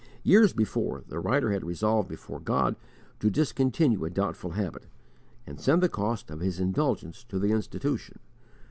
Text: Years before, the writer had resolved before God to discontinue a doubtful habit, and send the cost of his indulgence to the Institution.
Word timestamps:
Years 0.23 0.51
before, 0.51 1.03
the 1.07 1.19
writer 1.19 1.51
had 1.51 1.63
resolved 1.63 2.09
before 2.09 2.39
God 2.39 2.75
to 3.19 3.29
discontinue 3.29 4.03
a 4.03 4.09
doubtful 4.09 4.53
habit, 4.53 4.87
and 5.45 5.61
send 5.61 5.83
the 5.83 5.89
cost 5.89 6.31
of 6.31 6.39
his 6.39 6.59
indulgence 6.59 7.23
to 7.25 7.37
the 7.37 7.51
Institution. 7.51 8.17